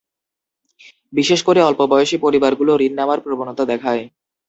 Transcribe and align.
বিশেষ 1.13 1.39
করে 1.47 1.59
অল্পবয়সি 1.63 2.17
পরিবারগুলো 2.17 2.71
ঋণ 2.79 2.93
নেওয়ার 2.97 3.19
প্রবণতা 3.25 3.63
দেখায়। 3.71 4.03